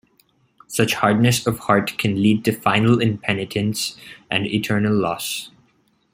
[0.65, 3.97] Such hardness of heart can lead to final impenitence
[4.31, 5.51] and eternal loss.